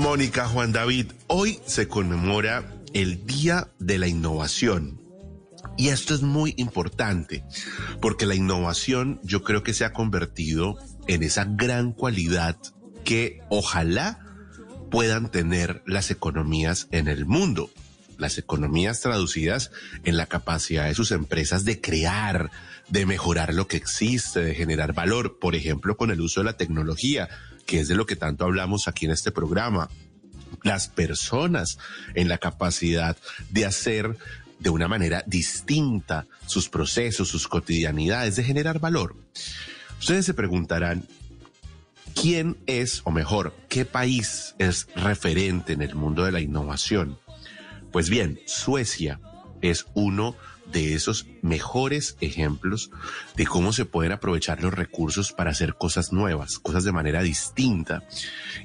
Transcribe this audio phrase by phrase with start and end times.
[0.00, 2.64] Mónica, Juan David, hoy se conmemora
[2.94, 4.98] el Día de la Innovación.
[5.76, 7.44] Y esto es muy importante,
[8.00, 12.56] porque la innovación yo creo que se ha convertido en esa gran cualidad
[13.04, 14.26] que ojalá
[14.90, 17.70] puedan tener las economías en el mundo.
[18.16, 19.70] Las economías traducidas
[20.04, 22.50] en la capacidad de sus empresas de crear,
[22.88, 26.56] de mejorar lo que existe, de generar valor, por ejemplo, con el uso de la
[26.56, 27.28] tecnología,
[27.66, 29.88] que es de lo que tanto hablamos aquí en este programa.
[30.62, 31.78] Las personas
[32.14, 33.16] en la capacidad
[33.50, 34.16] de hacer
[34.58, 39.16] de una manera distinta sus procesos, sus cotidianidades, de generar valor.
[39.98, 41.06] Ustedes se preguntarán,
[42.14, 47.18] ¿quién es, o mejor, qué país es referente en el mundo de la innovación?
[47.90, 49.20] Pues bien, Suecia
[49.62, 50.36] es uno
[50.72, 52.90] de esos mejores ejemplos
[53.36, 58.02] de cómo se pueden aprovechar los recursos para hacer cosas nuevas, cosas de manera distinta.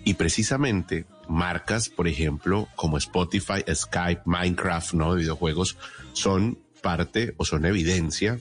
[0.03, 5.13] Y precisamente marcas, por ejemplo, como Spotify, Skype, Minecraft, ¿no?
[5.13, 5.77] De videojuegos,
[6.13, 8.39] son parte o son evidencia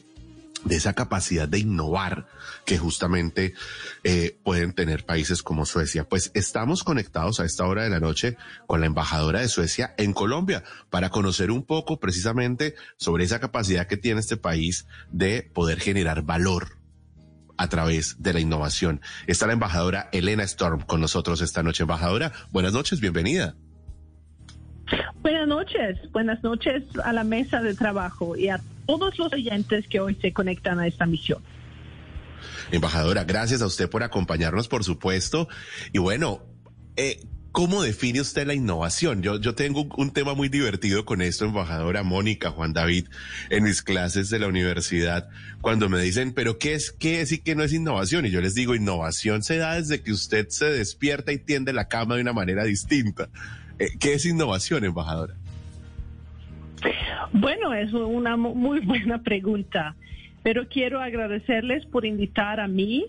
[0.64, 2.26] de esa capacidad de innovar
[2.64, 3.54] que justamente
[4.02, 6.08] eh, pueden tener países como Suecia.
[6.08, 10.12] Pues estamos conectados a esta hora de la noche con la embajadora de Suecia en
[10.12, 15.80] Colombia para conocer un poco precisamente sobre esa capacidad que tiene este país de poder
[15.80, 16.78] generar valor
[17.56, 19.00] a través de la innovación.
[19.26, 21.82] Está la embajadora Elena Storm con nosotros esta noche.
[21.84, 23.54] Embajadora, buenas noches, bienvenida.
[25.22, 30.00] Buenas noches, buenas noches a la mesa de trabajo y a todos los oyentes que
[30.00, 31.42] hoy se conectan a esta misión.
[32.70, 35.48] Embajadora, gracias a usted por acompañarnos, por supuesto.
[35.92, 36.42] Y bueno,
[36.96, 37.20] eh,
[37.52, 39.22] ¿cómo define usted la innovación?
[39.22, 43.06] Yo, yo tengo un, tema muy divertido con esto, embajadora Mónica, Juan David,
[43.50, 45.28] en mis clases de la universidad,
[45.60, 48.26] cuando me dicen, pero ¿qué es, qué es y qué no es innovación?
[48.26, 51.88] Y yo les digo, innovación se da desde que usted se despierta y tiende la
[51.88, 53.30] cama de una manera distinta.
[53.78, 55.36] Eh, ¿Qué es innovación, embajadora?
[57.32, 59.96] Bueno, es una muy buena pregunta,
[60.42, 63.06] pero quiero agradecerles por invitar a mí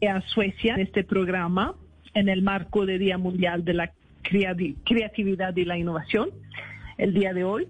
[0.00, 1.74] y a Suecia en este programa
[2.14, 6.30] en el marco del Día Mundial de la Creatividad y la Innovación,
[6.98, 7.68] el día de hoy.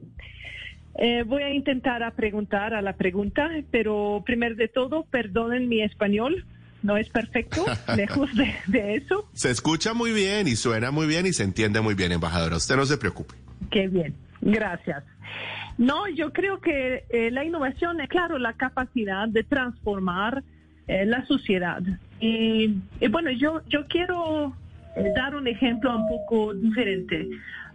[0.98, 5.82] Eh, voy a intentar a preguntar a la pregunta, pero primero de todo, perdonen mi
[5.82, 6.44] español,
[6.82, 7.64] no es perfecto,
[7.96, 9.28] lejos de, de, eso.
[9.32, 12.56] Se escucha muy bien y suena muy bien y se entiende muy bien, embajadora.
[12.56, 13.34] Usted no se preocupe.
[13.70, 15.04] Qué bien, gracias.
[15.78, 20.42] No, yo creo que eh, la innovación es, claro, la capacidad de transformar
[20.86, 21.80] eh, la sociedad.
[22.20, 22.80] Y,
[23.10, 24.54] bueno, yo, yo quiero
[24.96, 27.28] eh, dar un ejemplo un poco diferente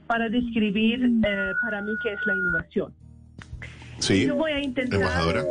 [0.06, 1.10] para describir
[1.64, 2.94] para mí qué es la innovación.
[4.00, 4.30] Sí.
[4.30, 5.00] voy a intentar.
[5.00, 5.46] Embajadora.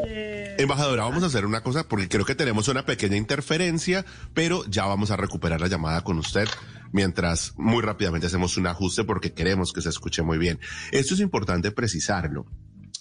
[0.59, 4.87] Embajadora, vamos a hacer una cosa porque creo que tenemos una pequeña interferencia, pero ya
[4.87, 6.49] vamos a recuperar la llamada con usted
[6.93, 10.60] mientras muy rápidamente hacemos un ajuste porque queremos que se escuche muy bien.
[10.93, 12.47] Esto es importante precisarlo.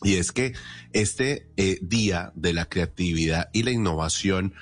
[0.01, 0.53] Y es que
[0.91, 4.53] este eh, día de la creatividad y la innovación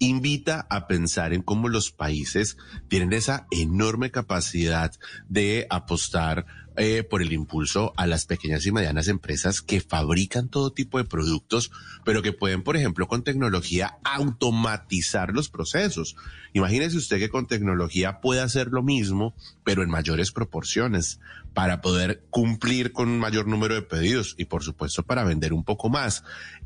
[0.00, 2.56] invita a pensar en cómo los países
[2.88, 4.92] tienen esa enorme capacidad
[5.28, 10.72] de apostar eh, por el impulso a las pequeñas y medianas empresas que fabrican todo
[10.72, 11.70] tipo de productos,
[12.04, 16.16] pero que pueden, por ejemplo, con tecnología automatizar los procesos.
[16.52, 21.20] Imagínese usted que con tecnología puede hacer lo mismo, pero en mayores proporciones
[21.54, 25.64] para poder cumplir con un mayor número de pedidos y por supuesto para vender un
[25.64, 26.22] poco más.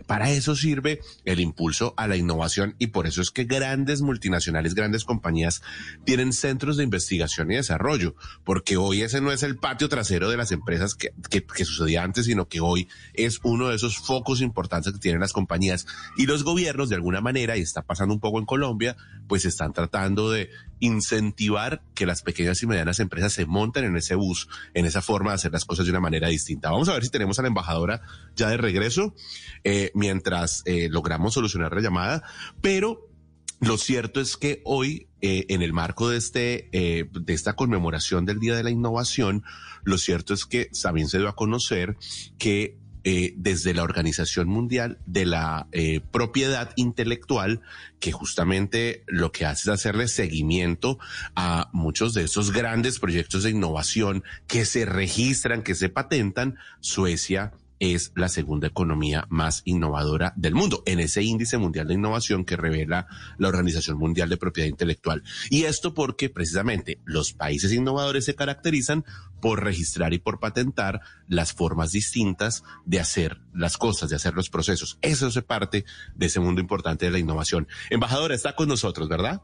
[0.07, 4.75] Para eso sirve el impulso a la innovación y por eso es que grandes multinacionales,
[4.75, 5.63] grandes compañías
[6.05, 8.15] tienen centros de investigación y desarrollo,
[8.45, 12.27] porque hoy ese no es el patio trasero de las empresas que, que, sucedía antes,
[12.27, 16.43] sino que hoy es uno de esos focos importantes que tienen las compañías y los
[16.43, 18.97] gobiernos de alguna manera, y está pasando un poco en Colombia,
[19.29, 20.51] pues están tratando de
[20.81, 25.31] incentivar que las pequeñas y medianas empresas se monten en ese bus, en esa forma
[25.31, 26.73] de hacer las cosas de una manera distinta.
[26.73, 28.03] Vamos a ver si tenemos a la embajadora
[28.35, 29.15] ya de regreso
[29.63, 32.25] eh, mientras eh, logramos solucionar la llamada,
[32.61, 33.14] pero
[33.61, 38.41] lo cierto es que hoy, eh, en el marco de este, de esta conmemoración del
[38.41, 39.43] Día de la Innovación,
[39.85, 41.97] lo cierto es que también se dio a conocer
[42.39, 47.61] que eh, desde la Organización Mundial de la eh, Propiedad Intelectual,
[48.01, 50.99] que justamente lo que hace es hacerle seguimiento
[51.37, 56.57] a muchos de esos grandes proyectos de innovación que se registran, que se patentan.
[56.81, 62.45] Suecia es la segunda economía más innovadora del mundo en ese índice mundial de innovación
[62.45, 63.07] que revela
[63.39, 65.23] la Organización Mundial de Propiedad Intelectual.
[65.51, 69.05] Y esto porque precisamente los países innovadores se caracterizan
[69.41, 74.51] por registrar y por patentar las formas distintas de hacer las cosas, de hacer los
[74.51, 74.99] procesos.
[75.03, 75.85] Eso es parte
[76.15, 77.69] de ese mundo importante de la innovación.
[77.91, 79.43] Embajadora, está con nosotros, ¿verdad?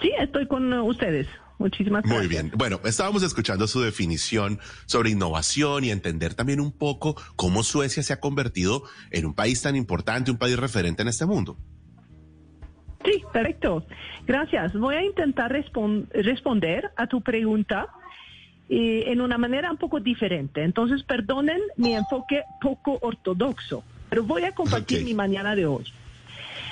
[0.00, 1.26] Sí, estoy con ustedes.
[1.60, 2.18] Muchísimas gracias.
[2.18, 2.50] Muy bien.
[2.56, 8.14] Bueno, estábamos escuchando su definición sobre innovación y entender también un poco cómo Suecia se
[8.14, 11.58] ha convertido en un país tan importante, un país referente en este mundo.
[13.04, 13.86] Sí, perfecto.
[14.26, 14.72] Gracias.
[14.72, 17.88] Voy a intentar responder a tu pregunta
[18.70, 20.64] eh, en una manera un poco diferente.
[20.64, 25.84] Entonces, perdonen mi enfoque poco ortodoxo, pero voy a compartir mi mañana de hoy.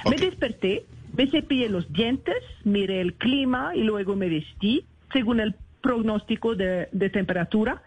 [0.09, 0.87] Me desperté,
[1.19, 6.87] me cepillé los dientes, miré el clima y luego me vestí según el pronóstico de,
[7.13, 7.83] temperatura.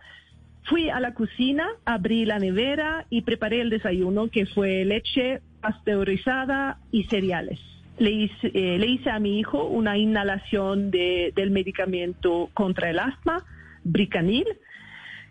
[0.65, 6.79] Fui a la cocina, abrí la nevera y preparé el desayuno que fue leche pasteurizada
[6.91, 7.59] y cereales
[7.99, 12.97] le hice, eh, le hice a mi hijo una inhalación de, del medicamento contra el
[12.97, 13.45] asma,
[13.83, 14.47] Bricanil,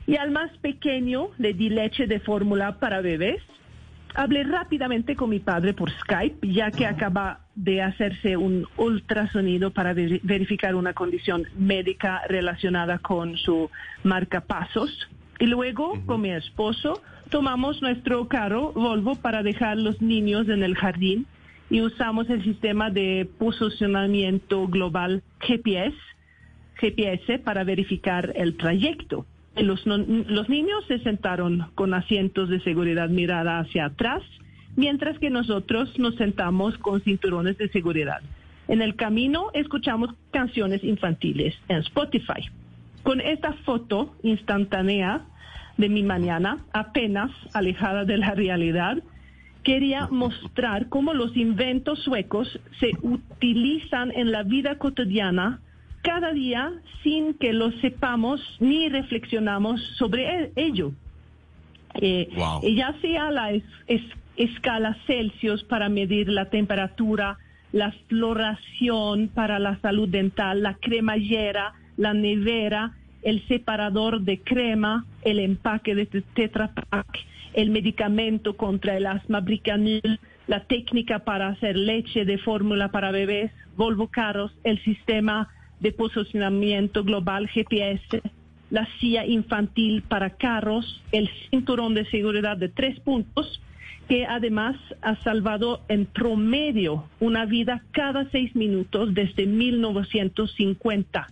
[0.06, 3.42] y al más pequeño le di leche de fórmula para bebés.
[4.14, 9.94] Hablé rápidamente con mi padre por Skype, ya que acaba de hacerse un ultrasonido para
[9.94, 13.70] verificar una condición médica relacionada con su
[14.02, 15.08] marcapasos.
[15.38, 20.74] Y luego, con mi esposo, tomamos nuestro carro Volvo para dejar los niños en el
[20.74, 21.26] jardín
[21.70, 25.96] y usamos el sistema de posicionamiento global GPS,
[26.74, 29.24] GPS para verificar el trayecto.
[29.62, 34.22] Los, los niños se sentaron con asientos de seguridad mirada hacia atrás,
[34.76, 38.20] mientras que nosotros nos sentamos con cinturones de seguridad.
[38.68, 42.48] En el camino escuchamos canciones infantiles en Spotify.
[43.02, 45.22] Con esta foto instantánea
[45.76, 48.98] de mi mañana, apenas alejada de la realidad,
[49.64, 55.60] quería mostrar cómo los inventos suecos se utilizan en la vida cotidiana
[56.02, 60.92] cada día sin que lo sepamos ni reflexionamos sobre e-, ello.
[61.94, 62.28] Eh,
[62.76, 63.50] ya sea la
[64.36, 67.38] escala Celsius para medir la temperatura,
[67.72, 75.40] la floración para la salud dental, la cremallera, la nevera, el separador de crema, el
[75.40, 77.18] empaque de Tetra Pak,
[77.52, 83.52] el medicamento contra el asma Bricanil, la técnica para hacer leche de fórmula para bebés,
[83.76, 85.48] Volvo Carros, el sistema
[85.80, 88.22] de posicionamiento global GPS,
[88.70, 93.60] la silla infantil para carros, el cinturón de seguridad de tres puntos,
[94.08, 101.26] que además ha salvado en promedio una vida cada seis minutos desde 1950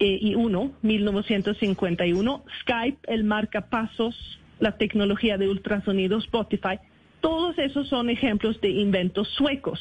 [0.00, 2.44] eh, y uno, 1951.
[2.62, 6.78] Skype, el marcapasos la tecnología de ultrasonido Spotify,
[7.20, 9.80] todos esos son ejemplos de inventos suecos.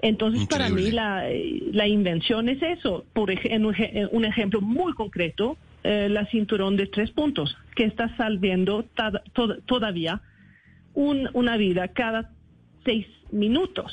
[0.00, 3.04] Entonces, para mí la, invención es eso.
[3.12, 3.72] Por ejemplo,
[4.12, 8.84] un ejemplo muy concreto, eh, la cinturón de tres puntos, que está salviendo
[9.66, 10.20] todavía
[10.94, 12.30] una vida cada
[12.84, 13.92] seis minutos.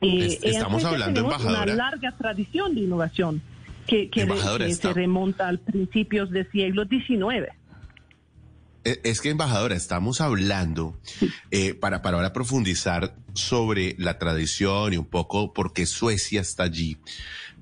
[0.00, 1.62] y estamos hablando, embajadora.
[1.62, 3.42] Una larga tradición de innovación
[3.86, 4.26] que, que,
[4.74, 7.57] se remonta al principios del siglo XIX.
[8.88, 10.98] E, es que, embajadora, estamos hablando
[11.50, 16.62] eh, para, para ahora profundizar sobre la tradición y un poco por qué Suecia está
[16.62, 16.96] allí.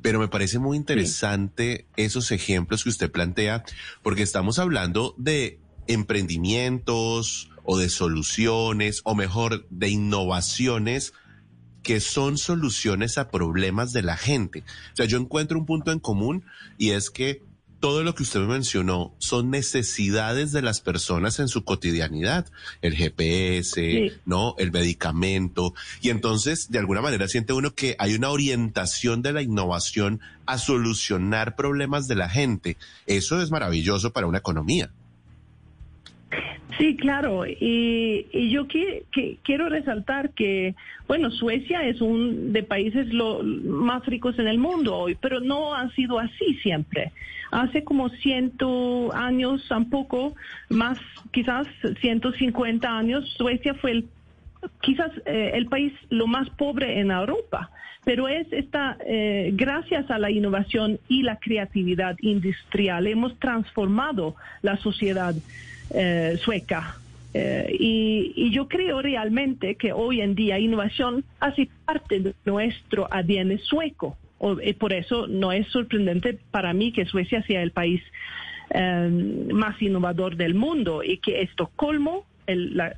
[0.03, 3.65] Pero me parece muy interesante esos ejemplos que usted plantea,
[4.05, 5.59] porque estamos hablando de
[5.89, 11.13] emprendimientos o de soluciones, o mejor, de innovaciones
[11.83, 14.61] que son soluciones a problemas de la gente.
[14.93, 16.45] O sea, yo encuentro un punto en común
[16.79, 17.43] y es que
[17.81, 22.47] todo lo que usted me mencionó son necesidades de las personas en su cotidianidad,
[22.83, 24.55] el GPS, ¿no?
[24.59, 25.75] El medicamento.
[26.01, 30.59] Y entonces, de alguna manera, siente uno que hay una orientación de la innovación a
[30.59, 32.77] solucionar problemas de la gente.
[33.07, 34.91] Eso es maravilloso para una economía.
[36.79, 37.47] Sí, claro.
[37.47, 38.67] Y, yo
[39.43, 40.75] quiero resaltar que,
[41.07, 45.91] bueno, Suecia es un de países más ricos en el mundo hoy, pero no ha
[45.93, 47.13] sido así siempre.
[47.51, 50.35] Hace como ciento años, tampoco
[50.69, 50.99] más,
[51.33, 51.67] quizás
[52.01, 54.09] 150 años, Suecia fue el,
[54.81, 57.71] quizás eh, el país lo más pobre en Europa
[58.05, 64.77] pero es esta, eh, gracias a la innovación y la creatividad industrial, hemos transformado la
[64.77, 65.35] sociedad
[65.91, 66.97] eh, sueca.
[67.35, 73.59] Eh, y, yo creo realmente que hoy en día innovación hace parte de nuestro ADN
[73.59, 74.17] sueco.
[74.63, 78.03] y por eso no es sorprendente para mí que Suecia sea el país
[78.71, 82.25] eh, más innovador del mundo y que Estocolmo,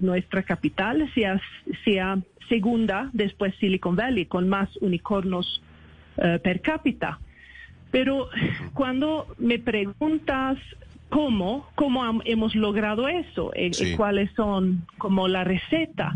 [0.00, 1.40] nuestra capital, sea,
[1.85, 2.18] sea
[2.49, 5.62] segunda después Silicon Valley con más unicornos
[6.16, 7.18] per cápita.
[7.90, 8.28] Pero
[8.75, 10.59] cuando me preguntas
[11.09, 16.15] cómo, cómo hemos logrado eso, eh, eh, cuáles son como la receta.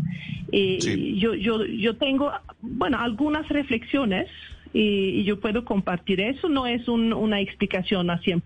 [0.51, 2.31] Eh, yo, yo, yo tengo,
[2.61, 4.29] bueno, algunas reflexiones
[4.73, 6.49] y, yo puedo compartir eso.
[6.49, 8.41] No es una explicación a 100%,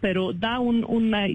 [0.00, 1.26] pero da una,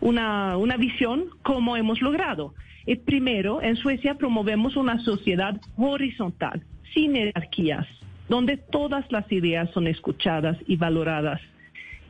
[0.00, 2.54] una, una visión cómo hemos logrado.
[2.86, 6.62] Y primero, en Suecia promovemos una sociedad horizontal,
[6.94, 7.86] sin jerarquías,
[8.30, 11.40] donde todas las ideas son escuchadas y valoradas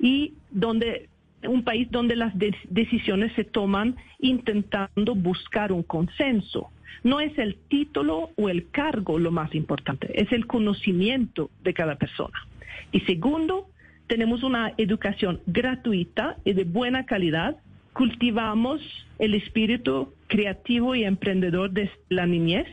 [0.00, 1.08] y donde
[1.46, 6.70] un país donde las decisiones se toman intentando buscar un consenso.
[7.04, 11.96] No es el título o el cargo lo más importante, es el conocimiento de cada
[11.96, 12.46] persona.
[12.90, 13.68] Y segundo,
[14.08, 17.56] tenemos una educación gratuita y de buena calidad.
[17.92, 18.80] Cultivamos
[19.18, 22.66] el espíritu creativo y emprendedor de la niñez.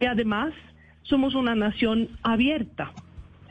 [0.00, 0.52] Y además,
[1.02, 2.92] somos una nación abierta.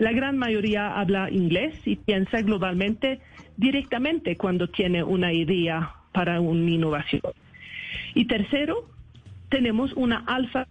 [0.02, 3.20] La gran mayoría habla inglés y piensa globalmente
[3.56, 7.22] directamente cuando tiene una idea para una innovación.
[8.16, 8.90] Y tercero,
[9.50, 10.66] tenemos una alfa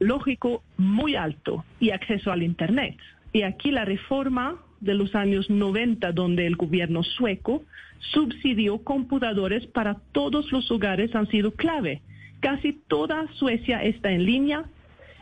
[0.00, 2.98] lógico muy alto y acceso al Internet.
[3.32, 7.64] Y aquí la reforma de los años 90, donde el gobierno sueco
[8.12, 12.02] subsidió computadores para todos los hogares, han sido clave.
[12.40, 14.66] Casi toda Suecia está en línea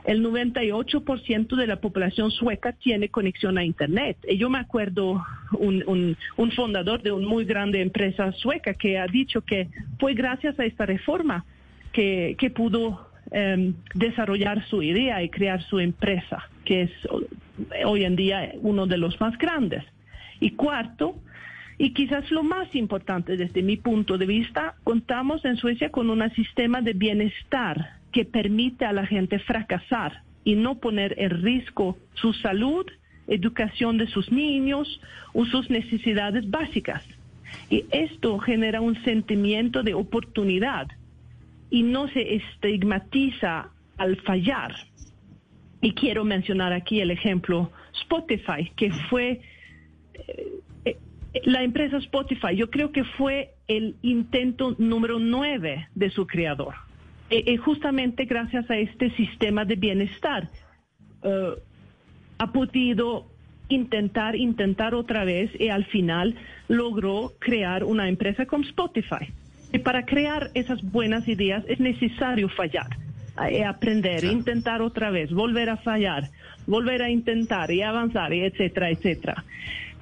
[0.05, 4.17] el 98% de la población sueca tiene conexión a Internet.
[4.29, 9.07] Y yo me acuerdo un, un, fundador de una muy grande empresa sueca que ha
[9.07, 9.69] dicho que
[9.99, 11.45] fue gracias a esta reforma
[11.93, 16.91] que, pudo em, desarrollar su idea y crear su empresa, que es
[17.85, 19.85] hoy en día uno de los más grandes.
[20.41, 21.17] Y cuarto,
[21.79, 26.29] y quizás lo más importante desde mi punto de vista, contamos en Suecia con un
[26.33, 32.33] sistema de bienestar que permite a la gente fracasar y no poner en riesgo su
[32.35, 32.87] salud,
[33.26, 35.00] educación de sus niños
[35.33, 37.04] o sus necesidades básicas.
[37.71, 40.88] Y esto genera un sentimiento de oportunidad
[41.71, 44.75] y no se estigmatiza al fallar.
[45.81, 49.40] Y quiero mencionar aquí el ejemplo Spotify, que fue
[50.14, 50.97] eh, eh,
[51.45, 56.75] la empresa Spotify, yo creo que fue el intento número nueve de su creador.
[57.33, 60.51] Eh, eh, justamente gracias a este sistema de bienestar,
[61.23, 61.55] eh,
[62.37, 63.25] ha podido
[63.71, 66.35] intentar, intentar otra vez y al final
[66.69, 69.33] logró crear una empresa como Spotify.
[69.73, 72.89] Y para crear esas buenas ideas es necesario fallar,
[73.67, 76.29] aprender, intentar otra vez, volver a fallar,
[76.67, 79.43] volver a intentar y avanzar, y etcétera, etcétera.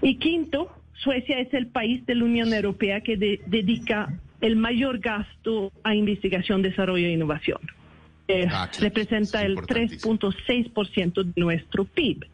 [0.03, 4.09] Y quinto, Suecia es el país de la Unión Europea que dedica
[4.41, 7.61] el mayor gasto a investigación, desarrollo e innovación.
[8.29, 12.27] Eh, ah, representa el 3.6% de nuestro PIB.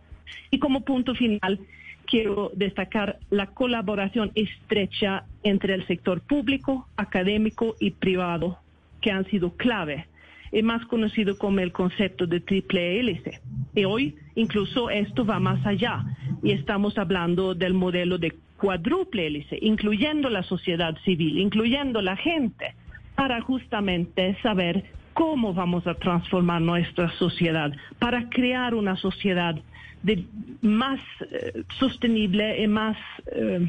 [0.51, 1.59] Y como punto final,
[2.07, 8.59] quiero destacar la colaboración estrecha entre el sector público, académico y privado,
[9.01, 10.07] que han sido clave,
[10.53, 13.41] y más conocido como el concepto de triple hélice.
[13.75, 16.05] Y hoy incluso esto va más allá
[16.43, 22.75] y estamos hablando del modelo de cuádruple hélice, incluyendo la sociedad civil, incluyendo la gente,
[23.15, 24.85] para justamente saber
[25.15, 29.57] cómo vamos a transformar nuestra sociedad, para crear una sociedad
[30.03, 30.25] de
[30.61, 31.00] más
[31.31, 32.99] eh, sostenible y más,
[33.33, 33.67] eh,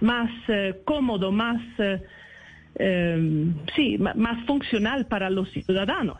[0.00, 1.60] más eh, cómodo, más,
[2.76, 6.18] sí, más funcional para los ciudadanos.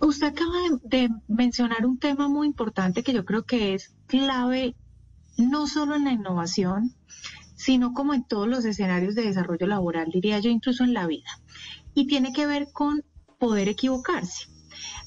[0.00, 4.74] Usted acaba de mencionar un tema muy importante que yo creo que es clave
[5.38, 6.92] no solo en la innovación,
[7.54, 11.40] sino como en todos los escenarios de desarrollo laboral, diría yo, incluso en la vida.
[11.94, 13.02] Y tiene que ver con
[13.38, 14.48] poder equivocarse.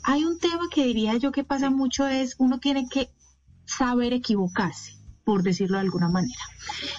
[0.04, 3.10] Hay un tema que diría yo que pasa mucho es uno tiene que
[3.66, 4.94] saber equivocarse,
[5.30, 6.42] por decirlo de alguna manera.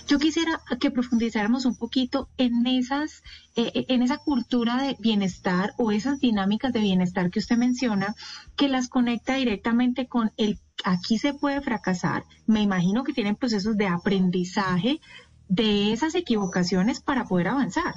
[0.06, 3.24] Yo quisiera que profundizáramos un poquito en esas,
[3.56, 8.14] eh, eh, en esa cultura de bienestar o esas dinámicas de bienestar que usted menciona,
[8.54, 12.22] que las conecta directamente con el aquí se puede fracasar.
[12.46, 15.00] Me imagino que tienen procesos de aprendizaje
[15.48, 17.94] de esas equivocaciones para poder avanzar.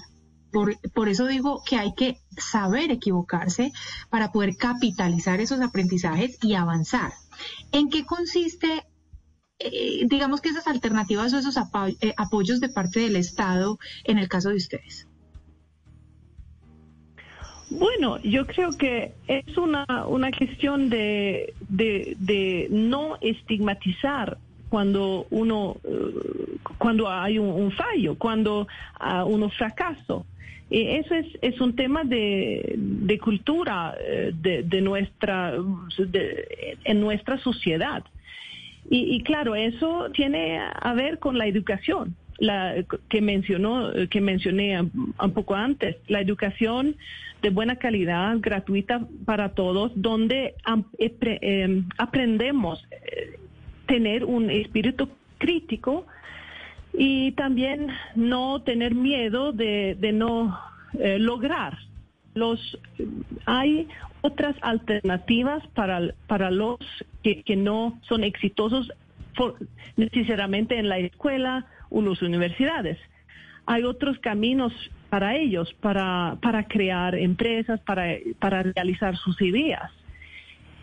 [0.52, 3.72] Por, por, eso digo que hay que saber equivocarse
[4.10, 7.14] para poder capitalizar esos aprendizajes y avanzar.
[7.72, 8.84] ¿En qué consiste,
[9.60, 14.28] eh, digamos que esas alternativas o esos eh, apoyos de parte del Estado en el
[14.28, 15.08] caso de ustedes?
[17.70, 24.38] Bueno, yo creo que es una, una cuestión de, de, no estigmatizar
[24.70, 28.68] cuando uno eh, cuando hay un, fallo, cuando
[29.00, 30.26] uh, uno fracaso.
[30.70, 35.54] Y eso es, es un tema de, de cultura eh, de, de, nuestra
[36.84, 38.04] en nuestra sociedad.
[38.90, 42.16] Y, y, claro, eso tiene a ver con la educación.
[42.38, 42.76] la,
[43.10, 46.96] que mencionó, que mencioné un poco antes, la educación
[47.44, 50.56] de buena calidad, gratuita para todos, donde
[50.98, 53.38] em, aprendemos eh,
[53.86, 56.06] tener un espíritu crítico
[56.94, 60.58] y también no tener miedo de, no
[60.98, 61.78] eh, lograr.
[62.34, 62.78] Los,
[63.46, 63.88] hay
[64.22, 66.80] otras alternativas para, para los
[67.22, 68.92] que, que no son exitosos
[69.96, 72.98] necesariamente en la escuela o las universidades.
[73.66, 74.74] Hay otros caminos
[75.10, 79.92] para ellos, para, para crear empresas, para, para realizar sus ideas.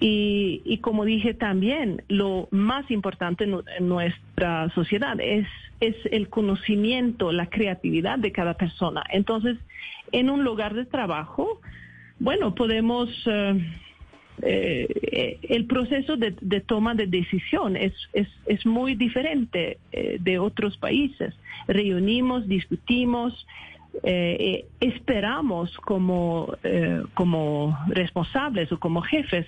[0.01, 5.47] Y, y, como dije también, lo más importante en nuestra sociedad es,
[5.81, 9.05] es el conocimiento, la creatividad de cada persona.
[9.11, 9.59] Entonces,
[10.13, 11.61] en un lugar de trabajo,
[12.19, 13.09] bueno, podemos...
[13.27, 20.79] Eh, eh, el proceso de, toma de decisión es, es, muy diferente eh, de otros
[20.79, 21.35] países.
[21.69, 23.47] Reunimos, discutimos,
[24.03, 26.55] eh, esperamos como,
[27.15, 29.47] como responsables o como jefes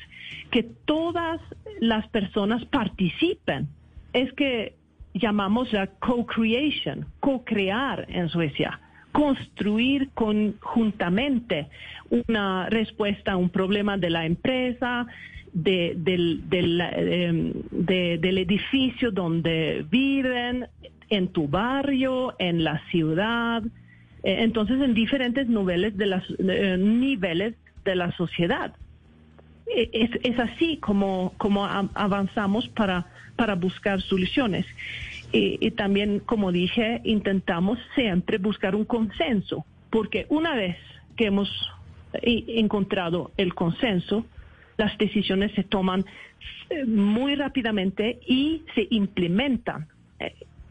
[0.50, 1.40] que todas
[1.80, 3.68] las personas participen.
[4.12, 4.74] Es que
[5.14, 8.80] llamamos la co-creation, co-crear en Suecia
[9.12, 11.68] construir conjuntamente
[12.08, 15.06] una respuesta a un problema de la empresa,
[15.52, 20.66] del, em, del edificio donde viven,
[21.10, 23.62] en tu barrio, en la ciudad,
[24.22, 28.74] eh, entonces en diferentes niveles de, las, eh, niveles de la sociedad.
[29.66, 34.66] E, es, es así como, como avanzamos para, para buscar soluciones.
[35.34, 40.76] Y, también, como dije, intentamos siempre buscar un consenso, porque una vez
[41.16, 41.48] que hemos
[42.12, 44.26] eh, encontrado el consenso,
[44.76, 46.04] las decisiones se toman
[46.86, 49.88] muy rápidamente y se implementan.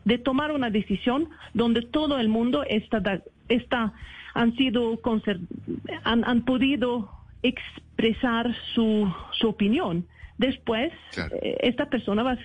[0.05, 3.22] De tomar una decisión donde todo el mundo está,
[3.55, 3.93] está
[4.34, 5.00] han sido
[6.03, 7.10] han, han podido
[7.43, 10.05] expresar su, su opinión
[10.41, 12.38] después eh, esta persona va a,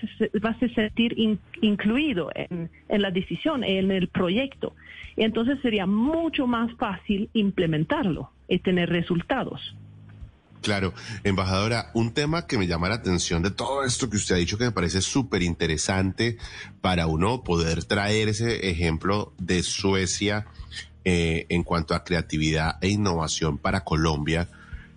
[0.45, 1.15] va a sentir
[1.61, 4.73] incluido en, la decisión, en el proyecto.
[5.15, 9.75] Y entonces sería mucho más fácil implementarlo y tener resultados.
[10.61, 10.93] Claro,
[11.23, 14.57] embajadora, un tema que me llama la atención de todo esto que usted ha dicho
[14.57, 16.37] que me parece súper interesante
[16.81, 20.45] para uno poder traer ese ejemplo de Suecia
[21.09, 24.49] eh, en cuanto a creatividad e innovación para Colombia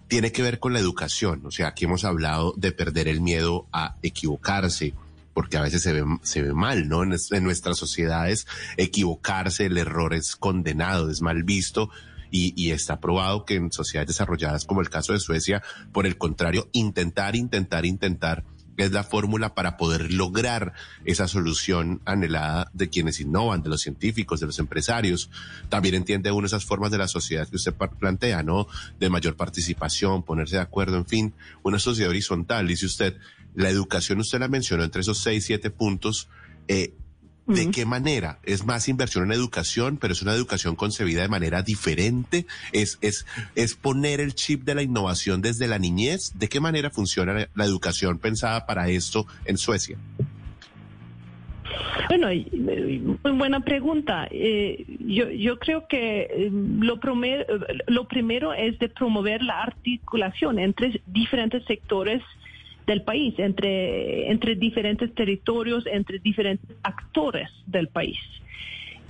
[0.09, 1.47] tiene que ver con la educación.
[1.47, 4.93] O sea, aquí hemos hablado de perder el miedo a equivocarse,
[5.35, 7.05] porque a veces se ve, mal, ¿no?
[7.05, 11.91] En, nuestras sociedades, equivocarse, el error es condenado, es mal visto.
[12.33, 16.19] Y, y, está probado que en sociedades desarrolladas como el caso de Suecia, por el
[16.19, 18.43] contrario, intentar, intentar, intentar
[18.81, 20.73] es la fórmula para poder lograr
[21.05, 25.31] esa solución anhelada de quienes innovan, de los científicos, de los empresarios.
[25.69, 28.67] También entiende uno esas formas de la sociedad que usted plantea, ¿no?
[28.99, 32.67] De mayor participación, ponerse de acuerdo, en fin, una sociedad horizontal.
[32.67, 33.17] Dice usted,
[33.55, 36.29] la educación usted la mencionó entre esos seis, siete puntos.
[36.69, 36.95] Eh,
[37.47, 38.39] ¿De qué manera?
[38.45, 42.47] ¿Es más inversión en educación, pero es una educación concebida de manera diferente?
[42.73, 46.33] ¿Es, es, es poner el chip de la innovación desde la niñez?
[46.39, 49.99] ¿De qué manera funciona la educación pensada para esto en Suecia?
[52.09, 54.27] Bueno, muy buena pregunta.
[54.31, 56.99] Eh, yo, yo creo que eh, lo,
[57.87, 62.23] lo primero es de promover la articulación entre diferentes sectores
[62.91, 68.19] del país, entre, entre diferentes territorios, entre diferentes actores del país.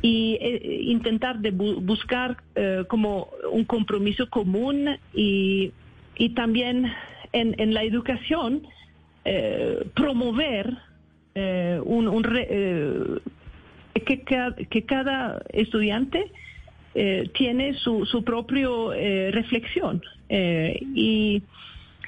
[0.03, 5.73] Y eh, intentar de buscar eh, como un compromiso común y,
[6.17, 6.93] y también
[7.33, 8.63] en, en, la educación
[9.25, 10.77] eh, promover
[11.85, 12.23] un, un
[14.07, 14.25] que,
[14.73, 16.31] que, cada estudiante
[17.39, 18.69] tiene su, su propia
[19.31, 21.43] reflexión y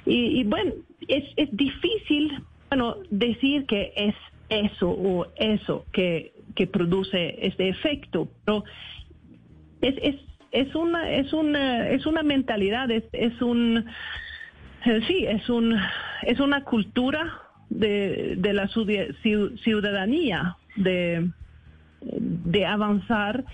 [0.04, 0.72] y, bueno,
[1.08, 4.14] es, es difícil, bueno, decir que es
[4.48, 8.64] eso o eso que, que produce este efecto, pero
[9.80, 10.16] es, es,
[10.52, 13.86] es una, es una, es una mentalidad, es, es un,
[14.84, 15.76] eh, sí, es un,
[16.22, 21.30] es una cultura de, de la ciudadanía, de,
[22.02, 23.44] de avanzar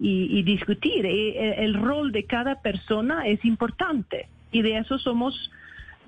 [0.00, 1.04] y, y discutir.
[1.04, 5.50] Y el, rol de cada persona es importante y de eso somos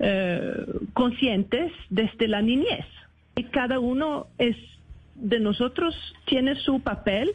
[0.03, 2.85] eh, conscientes desde la niñez.
[3.35, 4.57] Y cada uno es
[5.15, 7.31] de nosotros tiene su papel,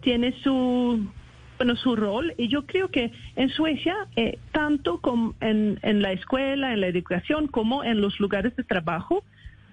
[0.00, 1.08] tiene su
[1.56, 6.12] bueno, su rol y yo creo que en Suecia, eh, tanto como en, en, la
[6.12, 9.24] escuela, en la educación, como en los lugares de trabajo,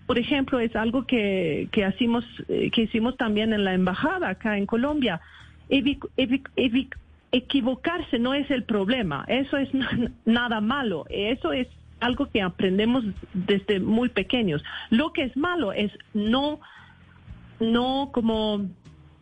[0.07, 4.57] por ejemplo, es algo que, que, hacemos, eh, que hicimos también en la embajada acá
[4.57, 5.21] en Colombia.
[7.31, 9.69] equivocarse no es el problema, eso es
[10.25, 11.67] nada malo, eso es
[12.01, 14.63] algo que aprendemos desde muy pequeños.
[14.89, 16.59] Lo que es malo es no,
[17.59, 18.65] no como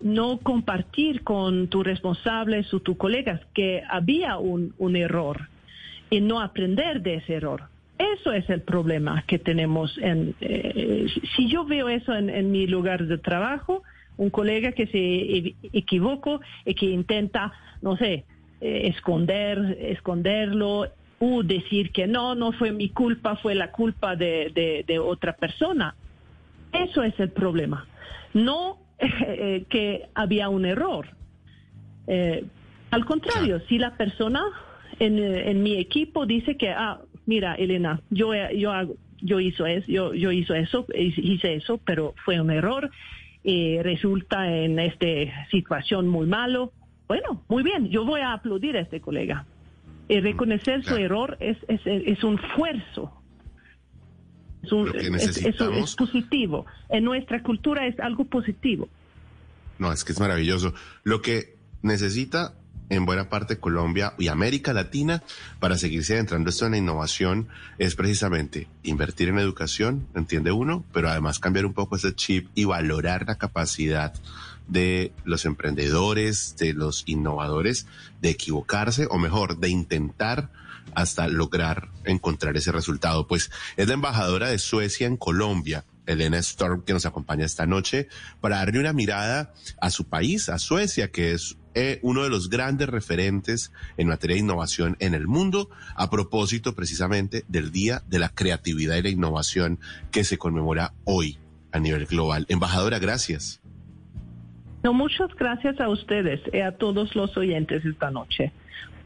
[0.01, 5.49] no compartir con tus responsables o tus colegas que había un, un error
[6.09, 7.63] y no aprender de ese error.
[7.99, 9.97] Eso es el problema que tenemos.
[9.97, 13.83] En, eh, si yo veo eso en, mi lugar de trabajo,
[14.15, 18.23] un colega que se equivoco y que intenta, no sé,
[18.61, 20.87] eh, esconder, esconderlo
[21.19, 25.95] o decir que no, no fue mi culpa, fue la culpa de, de, otra persona.
[26.71, 27.87] Eso es el problema.
[28.33, 31.07] No eh, que había un error.
[32.91, 34.43] al contrario, si la persona
[34.99, 38.73] en, en, mi equipo dice que ah, mira, Elena, yo, yo,
[39.21, 42.89] yo, hizo eso, yo, yo hizo eso, hice eso, pero fue un error
[43.43, 46.71] y resulta en esta situación muy malo.
[47.07, 49.45] Bueno, muy bien, yo voy a aplaudir a este colega.
[50.09, 53.13] Y reconocer su error es, es, es un esfuerzo.
[54.63, 56.65] Es, un, es, positivo.
[56.89, 58.89] En nuestra cultura es algo positivo.
[59.77, 60.73] No, es que es maravilloso.
[61.03, 62.55] Lo que necesita
[62.89, 65.23] en buena parte Colombia y América Latina
[65.59, 71.09] para seguirse adentrando esto en la innovación es precisamente invertir en educación, entiende uno, pero
[71.09, 74.13] además cambiar un poco ese chip y valorar la capacidad
[74.69, 77.87] de los emprendedores, de los innovadores,
[78.21, 80.51] de equivocarse o mejor, de intentar
[80.95, 83.27] hasta lograr encontrar ese resultado.
[83.27, 88.07] Pues es la embajadora de Suecia en Colombia, Elena Storm, que nos acompaña esta noche
[88.41, 92.49] para darle una mirada a su país, a Suecia, que es eh, uno de los
[92.49, 98.19] grandes referentes en materia de innovación en el mundo, a propósito precisamente del Día de
[98.19, 99.79] la Creatividad y la Innovación
[100.11, 101.37] que se conmemora hoy
[101.71, 102.45] a nivel global.
[102.49, 103.61] Embajadora, gracias.
[104.83, 108.51] No, muchas gracias a ustedes y a todos los oyentes esta noche.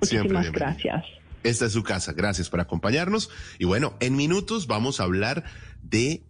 [0.02, 1.04] Muchísimas gracias.
[1.44, 2.14] Esta es su casa.
[2.14, 3.30] Gracias por acompañarnos.
[3.60, 5.44] Y bueno, en minutos vamos a hablar
[5.82, 6.24] de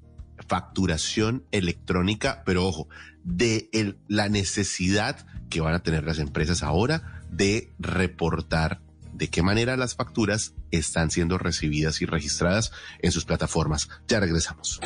[0.48, 2.88] facturación electrónica, pero ojo,
[3.24, 3.70] de
[4.08, 8.82] la necesidad que van a tener las empresas ahora de reportar
[9.14, 13.90] de qué manera las facturas están siendo recibidas y registradas en sus plataformas.
[14.08, 14.80] Ya regresamos.